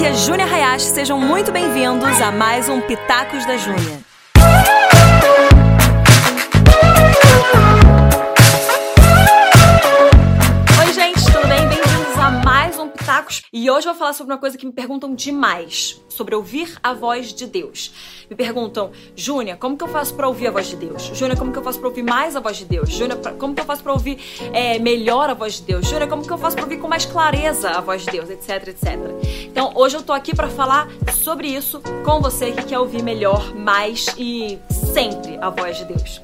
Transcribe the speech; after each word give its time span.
aqui 0.00 0.06
é 0.06 0.14
Júnia 0.14 0.46
Hayashi, 0.46 0.86
sejam 0.86 1.20
muito 1.20 1.52
bem-vindos 1.52 2.20
a 2.22 2.32
mais 2.32 2.70
um 2.70 2.80
Pitacos 2.80 3.44
da 3.44 3.58
Júnia. 3.58 4.09
E 13.62 13.70
hoje 13.70 13.86
eu 13.86 13.92
vou 13.92 13.98
falar 13.98 14.14
sobre 14.14 14.32
uma 14.32 14.38
coisa 14.38 14.56
que 14.56 14.64
me 14.64 14.72
perguntam 14.72 15.14
demais, 15.14 16.00
sobre 16.08 16.34
ouvir 16.34 16.78
a 16.82 16.94
voz 16.94 17.30
de 17.30 17.46
Deus. 17.46 17.92
Me 18.30 18.34
perguntam, 18.34 18.90
Júnia, 19.14 19.54
como 19.54 19.76
que 19.76 19.84
eu 19.84 19.88
faço 19.88 20.14
para 20.14 20.26
ouvir 20.26 20.46
a 20.46 20.50
voz 20.50 20.68
de 20.68 20.76
Deus? 20.76 21.10
Júnia, 21.12 21.36
como 21.36 21.52
que 21.52 21.58
eu 21.58 21.62
faço 21.62 21.78
para 21.78 21.88
ouvir 21.88 22.02
mais 22.02 22.34
a 22.34 22.40
voz 22.40 22.56
de 22.56 22.64
Deus? 22.64 22.88
Júnia, 22.88 23.16
como 23.38 23.54
que 23.54 23.60
eu 23.60 23.66
faço 23.66 23.82
para 23.82 23.92
ouvir 23.92 24.18
é, 24.54 24.78
melhor 24.78 25.28
a 25.28 25.34
voz 25.34 25.56
de 25.56 25.62
Deus? 25.64 25.86
Júnia, 25.86 26.06
como 26.06 26.26
que 26.26 26.32
eu 26.32 26.38
faço 26.38 26.56
para 26.56 26.64
ouvir 26.64 26.78
com 26.78 26.88
mais 26.88 27.04
clareza 27.04 27.68
a 27.68 27.82
voz 27.82 28.00
de 28.00 28.10
Deus, 28.10 28.30
etc, 28.30 28.68
etc. 28.68 28.98
Então, 29.44 29.72
hoje 29.74 29.94
eu 29.94 30.02
tô 30.02 30.14
aqui 30.14 30.34
para 30.34 30.48
falar 30.48 30.88
sobre 31.12 31.48
isso 31.48 31.82
com 32.02 32.18
você 32.18 32.52
que 32.52 32.62
quer 32.62 32.78
ouvir 32.78 33.02
melhor, 33.02 33.54
mais 33.54 34.06
e 34.16 34.58
sempre 34.70 35.36
a 35.36 35.50
voz 35.50 35.76
de 35.76 35.84
Deus. 35.84 36.22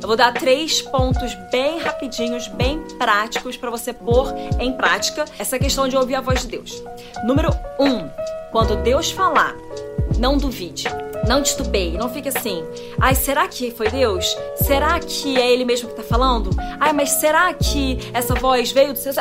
Eu 0.00 0.06
vou 0.06 0.16
dar 0.16 0.32
três 0.32 0.80
pontos 0.80 1.34
bem 1.50 1.78
rapidinhos, 1.78 2.46
bem 2.48 2.80
práticos 2.98 3.56
para 3.56 3.70
você 3.70 3.92
pôr 3.92 4.32
em 4.58 4.72
prática 4.72 5.24
essa 5.38 5.58
questão 5.58 5.88
de 5.88 5.96
ouvir 5.96 6.14
a 6.14 6.20
voz 6.20 6.42
de 6.42 6.48
Deus. 6.48 6.82
Número 7.24 7.50
um, 7.80 8.08
quando 8.52 8.76
Deus 8.76 9.10
falar, 9.10 9.54
não 10.18 10.38
duvide. 10.38 10.84
Não 11.26 11.42
titubeie, 11.42 11.98
não 11.98 12.08
fique 12.08 12.28
assim. 12.28 12.64
Ai, 12.98 13.14
será 13.14 13.48
que 13.48 13.70
foi 13.70 13.90
Deus? 13.90 14.24
Será 14.56 14.98
que 15.00 15.36
é 15.36 15.52
Ele 15.52 15.64
mesmo 15.64 15.88
que 15.88 15.96
tá 15.96 16.02
falando? 16.02 16.50
Ai, 16.80 16.92
mas 16.92 17.10
será 17.10 17.52
que 17.52 17.98
essa 18.14 18.34
voz 18.34 18.70
veio 18.70 18.92
do 18.92 18.98
seu. 18.98 19.12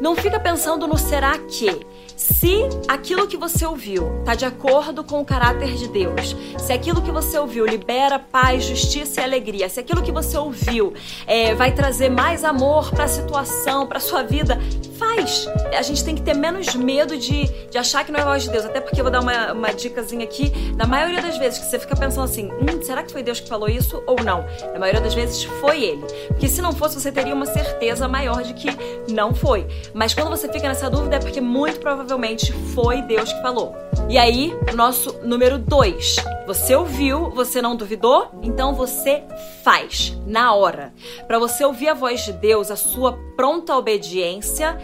Não 0.00 0.16
fica 0.16 0.40
pensando 0.40 0.86
no 0.86 0.96
será 0.96 1.36
que. 1.38 1.86
Se 2.16 2.60
aquilo 2.86 3.26
que 3.26 3.36
você 3.36 3.64
ouviu 3.64 4.20
está 4.20 4.34
de 4.34 4.44
acordo 4.44 5.02
com 5.02 5.20
o 5.20 5.24
caráter 5.24 5.74
de 5.74 5.88
Deus, 5.88 6.36
se 6.58 6.72
aquilo 6.72 7.00
que 7.00 7.10
você 7.10 7.38
ouviu 7.38 7.66
libera 7.66 8.18
paz, 8.18 8.64
justiça 8.64 9.20
e 9.20 9.24
alegria, 9.24 9.68
se 9.68 9.80
aquilo 9.80 10.02
que 10.02 10.12
você 10.12 10.36
ouviu 10.36 10.92
é, 11.26 11.54
vai 11.54 11.72
trazer 11.72 12.10
mais 12.10 12.44
amor 12.44 12.90
para 12.90 13.04
a 13.04 13.08
situação, 13.08 13.86
para 13.86 14.00
sua 14.00 14.22
vida, 14.22 14.58
faz. 15.00 15.48
A 15.76 15.80
gente 15.80 16.04
tem 16.04 16.14
que 16.14 16.20
ter 16.20 16.34
menos 16.34 16.74
medo 16.74 17.16
de, 17.16 17.48
de 17.70 17.78
achar 17.78 18.04
que 18.04 18.12
não 18.12 18.20
é 18.20 18.24
voz 18.24 18.42
de 18.42 18.50
Deus. 18.50 18.66
Até 18.66 18.80
porque 18.80 19.00
eu 19.00 19.04
vou 19.04 19.10
dar 19.10 19.20
uma, 19.20 19.52
uma 19.52 19.72
dicasinha 19.72 20.24
aqui. 20.24 20.52
Na 20.76 20.86
maioria 20.86 21.22
das 21.22 21.38
vezes 21.38 21.58
que 21.58 21.64
você 21.64 21.78
fica 21.78 21.96
pensando 21.96 22.24
assim, 22.24 22.50
hum, 22.52 22.82
será 22.82 23.02
que 23.02 23.10
foi 23.10 23.22
Deus 23.22 23.40
que 23.40 23.48
falou 23.48 23.68
isso 23.68 24.02
ou 24.06 24.22
não? 24.22 24.44
Na 24.74 24.78
maioria 24.78 25.00
das 25.00 25.14
vezes 25.14 25.42
foi 25.42 25.82
ele. 25.82 26.04
Porque 26.28 26.46
se 26.46 26.60
não 26.60 26.72
fosse, 26.72 27.00
você 27.00 27.10
teria 27.10 27.34
uma 27.34 27.46
certeza 27.46 28.06
maior 28.06 28.42
de 28.42 28.52
que 28.52 28.68
não 29.10 29.34
foi. 29.34 29.66
Mas 29.94 30.12
quando 30.12 30.28
você 30.28 30.52
fica 30.52 30.68
nessa 30.68 30.90
dúvida 30.90 31.16
é 31.16 31.18
porque 31.18 31.40
muito 31.40 31.80
provavelmente 31.80 32.52
foi 32.52 33.00
Deus 33.02 33.32
que 33.32 33.40
falou. 33.40 33.74
E 34.10 34.18
aí, 34.18 34.52
nosso 34.74 35.20
número 35.22 35.56
dois. 35.56 36.16
Você 36.44 36.74
ouviu, 36.74 37.30
você 37.30 37.62
não 37.62 37.76
duvidou, 37.76 38.28
então 38.42 38.74
você 38.74 39.22
faz 39.62 40.18
na 40.26 40.52
hora. 40.52 40.92
Para 41.28 41.38
você 41.38 41.64
ouvir 41.64 41.90
a 41.90 41.94
voz 41.94 42.24
de 42.24 42.32
Deus, 42.32 42.72
a 42.72 42.76
sua 42.76 43.16
pronta 43.36 43.76
obediência 43.76 44.76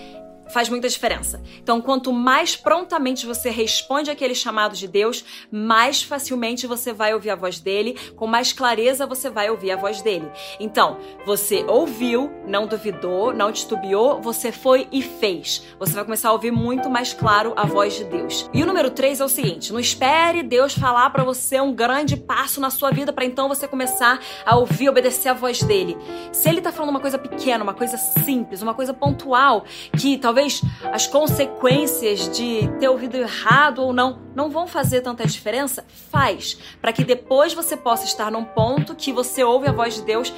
faz 0.48 0.68
muita 0.68 0.88
diferença. 0.88 1.42
Então, 1.62 1.80
quanto 1.80 2.12
mais 2.12 2.56
prontamente 2.56 3.26
você 3.26 3.50
responde 3.50 4.10
aquele 4.10 4.34
chamado 4.34 4.74
de 4.74 4.86
Deus, 4.86 5.24
mais 5.50 6.02
facilmente 6.02 6.66
você 6.66 6.92
vai 6.92 7.14
ouvir 7.14 7.30
a 7.30 7.36
voz 7.36 7.58
dele, 7.58 7.96
com 8.16 8.26
mais 8.26 8.52
clareza 8.52 9.06
você 9.06 9.28
vai 9.28 9.50
ouvir 9.50 9.72
a 9.72 9.76
voz 9.76 10.02
dele. 10.02 10.30
Então, 10.58 10.98
você 11.24 11.64
ouviu, 11.68 12.30
não 12.46 12.66
duvidou, 12.66 13.32
não 13.32 13.52
titubeou, 13.52 14.20
você 14.20 14.52
foi 14.52 14.88
e 14.92 15.02
fez. 15.02 15.62
Você 15.78 15.92
vai 15.92 16.04
começar 16.04 16.28
a 16.28 16.32
ouvir 16.32 16.50
muito 16.50 16.88
mais 16.88 17.12
claro 17.12 17.52
a 17.56 17.66
voz 17.66 17.94
de 17.94 18.04
Deus. 18.04 18.48
E 18.52 18.62
o 18.62 18.66
número 18.66 18.90
3 18.90 19.20
é 19.20 19.24
o 19.24 19.28
seguinte: 19.28 19.72
não 19.72 19.80
espere 19.80 20.42
Deus 20.42 20.74
falar 20.74 21.10
para 21.10 21.24
você 21.24 21.60
um 21.60 21.72
grande 21.72 22.16
passo 22.16 22.60
na 22.60 22.70
sua 22.70 22.90
vida 22.90 23.12
para 23.12 23.24
então 23.24 23.48
você 23.48 23.66
começar 23.66 24.20
a 24.44 24.56
ouvir, 24.56 24.88
obedecer 24.88 25.28
a 25.28 25.34
voz 25.34 25.62
dele. 25.62 25.96
Se 26.32 26.48
ele 26.48 26.60
tá 26.60 26.72
falando 26.72 26.90
uma 26.90 27.00
coisa 27.00 27.18
pequena, 27.18 27.62
uma 27.62 27.74
coisa 27.74 27.96
simples, 27.96 28.62
uma 28.62 28.74
coisa 28.74 28.94
pontual, 28.94 29.64
que 29.98 30.18
talvez 30.18 30.35
talvez 30.36 30.60
as 30.92 31.06
consequências 31.06 32.28
de 32.28 32.68
ter 32.78 32.88
ouvido 32.90 33.16
errado 33.16 33.78
ou 33.78 33.92
não 33.94 34.26
não 34.34 34.50
vão 34.50 34.66
fazer 34.66 35.00
tanta 35.00 35.26
diferença, 35.26 35.82
faz, 36.10 36.58
para 36.78 36.92
que 36.92 37.02
depois 37.02 37.54
você 37.54 37.74
possa 37.74 38.04
estar 38.04 38.30
num 38.30 38.44
ponto 38.44 38.94
que 38.94 39.10
você 39.10 39.42
ouve 39.42 39.66
a 39.66 39.72
voz 39.72 39.94
de 39.94 40.02
Deus 40.02 40.30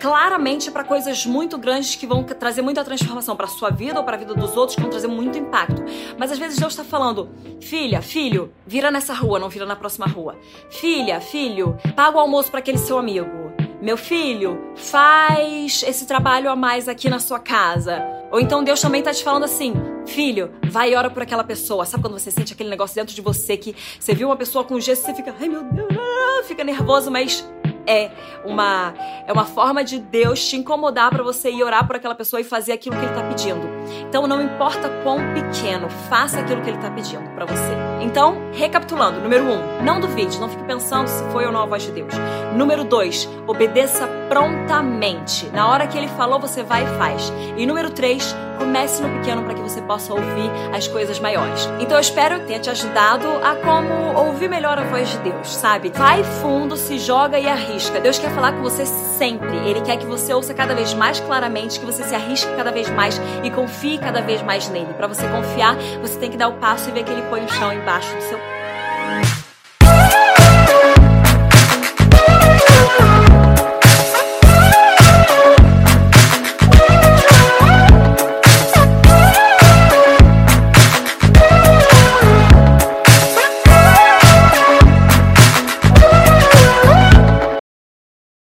claramente 0.00 0.72
para 0.72 0.82
coisas 0.82 1.24
muito 1.24 1.56
grandes 1.56 1.94
que 1.94 2.04
vão 2.04 2.24
trazer 2.24 2.62
muita 2.62 2.84
transformação 2.84 3.36
para 3.36 3.46
sua 3.46 3.70
vida 3.70 4.00
ou 4.00 4.04
para 4.04 4.16
a 4.16 4.18
vida 4.18 4.34
dos 4.34 4.56
outros, 4.56 4.74
que 4.74 4.80
vão 4.80 4.90
trazer 4.90 5.06
muito 5.06 5.38
impacto. 5.38 5.84
Mas 6.18 6.32
às 6.32 6.38
vezes 6.38 6.58
Deus 6.58 6.72
está 6.72 6.82
falando: 6.82 7.30
filha, 7.60 8.02
filho, 8.02 8.52
vira 8.66 8.90
nessa 8.90 9.14
rua, 9.14 9.38
não 9.38 9.48
vira 9.48 9.66
na 9.66 9.76
próxima 9.76 10.06
rua. 10.06 10.36
Filha, 10.68 11.20
filho, 11.20 11.78
paga 11.94 12.16
o 12.16 12.20
almoço 12.20 12.50
para 12.50 12.58
aquele 12.58 12.78
seu 12.78 12.98
amigo. 12.98 13.47
Meu 13.80 13.96
filho, 13.96 14.72
faz 14.74 15.84
esse 15.86 16.04
trabalho 16.04 16.50
a 16.50 16.56
mais 16.56 16.88
aqui 16.88 17.08
na 17.08 17.20
sua 17.20 17.38
casa. 17.38 18.02
Ou 18.32 18.40
então 18.40 18.64
Deus 18.64 18.80
também 18.80 19.02
tá 19.02 19.12
te 19.12 19.22
falando 19.22 19.44
assim: 19.44 19.72
filho, 20.04 20.50
vai 20.64 20.92
e 20.92 20.96
ora 20.96 21.08
por 21.08 21.22
aquela 21.22 21.44
pessoa. 21.44 21.86
Sabe 21.86 22.02
quando 22.02 22.18
você 22.18 22.30
sente 22.30 22.52
aquele 22.52 22.70
negócio 22.70 22.96
dentro 22.96 23.14
de 23.14 23.20
você 23.22 23.56
que 23.56 23.76
você 23.98 24.14
viu 24.14 24.28
uma 24.28 24.36
pessoa 24.36 24.64
com 24.64 24.80
gesto 24.80 25.02
e 25.02 25.06
você 25.06 25.14
fica, 25.14 25.34
ai 25.40 25.48
meu 25.48 25.62
Deus, 25.62 26.46
fica 26.46 26.64
nervoso, 26.64 27.08
mas 27.08 27.48
é 27.88 28.10
uma 28.44 28.94
é 29.26 29.32
uma 29.32 29.44
forma 29.44 29.82
de 29.82 29.98
Deus 29.98 30.46
te 30.46 30.56
incomodar 30.56 31.10
para 31.10 31.22
você 31.22 31.50
ir 31.50 31.62
orar 31.62 31.86
por 31.86 31.96
aquela 31.96 32.14
pessoa 32.14 32.40
e 32.40 32.44
fazer 32.44 32.72
aquilo 32.72 32.96
que 32.96 33.04
ele 33.04 33.14
tá 33.14 33.22
pedindo. 33.22 33.66
Então 34.08 34.26
não 34.26 34.40
importa 34.42 34.88
quão 35.02 35.18
pequeno, 35.34 35.88
faça 36.08 36.40
aquilo 36.40 36.60
que 36.62 36.70
ele 36.70 36.78
tá 36.78 36.90
pedindo 36.90 37.28
para 37.30 37.46
você. 37.46 37.72
Então, 38.00 38.50
recapitulando, 38.52 39.20
número 39.20 39.44
um, 39.44 39.82
não 39.82 40.00
duvide, 40.00 40.38
não 40.38 40.48
fique 40.48 40.64
pensando 40.64 41.08
se 41.08 41.22
foi 41.30 41.46
ou 41.46 41.52
não 41.52 41.62
a 41.62 41.66
voz 41.66 41.82
de 41.82 41.92
Deus. 41.92 42.12
Número 42.54 42.84
dois, 42.84 43.28
obedeça 43.46 44.08
prontamente. 44.28 45.46
Na 45.50 45.68
hora 45.68 45.86
que 45.86 45.96
ele 45.96 46.08
falou, 46.08 46.38
você 46.38 46.62
vai 46.62 46.84
e 46.84 46.98
faz. 46.98 47.32
E 47.56 47.66
número 47.66 47.90
três, 47.90 48.34
comece 48.58 49.02
no 49.02 49.08
pequeno 49.18 49.42
para 49.42 49.54
que 49.54 49.62
você 49.62 49.80
possa 49.82 50.12
ouvir 50.12 50.50
as 50.74 50.86
coisas 50.88 51.18
maiores. 51.20 51.68
Então 51.80 51.96
eu 51.96 52.00
espero 52.00 52.40
que 52.40 52.46
tenha 52.46 52.58
te 52.58 52.70
ajudado 52.70 53.26
a 53.42 53.56
como 53.56 54.18
ouvir 54.26 54.48
melhor 54.48 54.78
a 54.78 54.84
voz 54.84 55.08
de 55.08 55.18
Deus, 55.18 55.54
sabe? 55.54 55.90
Vai 55.90 56.22
fundo, 56.24 56.76
se 56.76 56.98
joga 56.98 57.38
e 57.38 57.48
arrisca 57.48 57.77
arrisca. 57.78 58.00
Deus 58.00 58.18
quer 58.18 58.30
falar 58.30 58.52
com 58.52 58.62
você 58.62 58.84
sempre. 58.84 59.56
Ele 59.68 59.80
quer 59.80 59.96
que 59.96 60.06
você 60.06 60.34
ouça 60.34 60.52
cada 60.52 60.74
vez 60.74 60.92
mais 60.94 61.20
claramente, 61.20 61.78
que 61.78 61.86
você 61.86 62.02
se 62.02 62.14
arrisque 62.14 62.50
cada 62.56 62.72
vez 62.72 62.90
mais 62.90 63.20
e 63.44 63.50
confie 63.50 63.98
cada 63.98 64.20
vez 64.20 64.42
mais 64.42 64.68
nele. 64.68 64.92
Para 64.94 65.06
você 65.06 65.26
confiar, 65.28 65.76
você 66.00 66.18
tem 66.18 66.30
que 66.30 66.36
dar 66.36 66.48
o 66.48 66.54
passo 66.54 66.88
e 66.90 66.92
ver 66.92 67.04
que 67.04 67.10
ele 67.10 67.22
põe 67.30 67.44
o 67.44 67.48
chão 67.48 67.72
embaixo 67.72 68.14
do 68.14 68.22
seu 68.22 68.38